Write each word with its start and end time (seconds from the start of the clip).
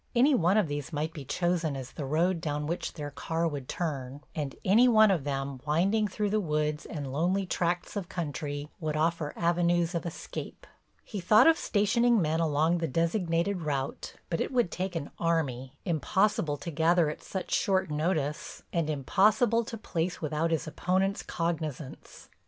Any 0.15 0.33
one 0.33 0.57
of 0.57 0.67
these 0.67 0.91
might 0.91 1.13
be 1.13 1.23
chosen 1.23 1.75
as 1.75 1.91
the 1.91 2.07
road 2.07 2.41
down 2.41 2.65
which 2.65 2.93
their 2.93 3.11
car 3.11 3.47
would 3.47 3.69
turn, 3.69 4.21
and 4.33 4.55
any 4.65 4.87
one 4.87 5.11
of 5.11 5.25
them, 5.25 5.61
winding 5.63 6.07
through 6.07 6.31
woods 6.39 6.87
and 6.87 7.13
lonely 7.13 7.45
tracts 7.45 7.95
of 7.95 8.09
country, 8.09 8.67
would 8.79 8.97
offer 8.97 9.31
avenues 9.35 9.93
of 9.93 10.07
escape. 10.07 10.65
He 11.03 11.19
thought 11.19 11.45
of 11.45 11.55
stationing 11.55 12.19
men 12.19 12.39
along 12.39 12.79
the 12.79 12.87
designated 12.87 13.61
route 13.61 14.15
but 14.31 14.41
it 14.41 14.51
would 14.51 14.71
take 14.71 14.95
an 14.95 15.11
army, 15.19 15.75
impossible 15.85 16.57
to 16.57 16.71
gather 16.71 17.07
at 17.07 17.21
such 17.21 17.53
short 17.53 17.91
notice 17.91 18.63
and 18.73 18.89
impossible 18.89 19.63
to 19.65 19.77
place 19.77 20.19
without 20.19 20.49
his 20.49 20.65
opponent's 20.65 21.21
cognizance. 21.21 22.27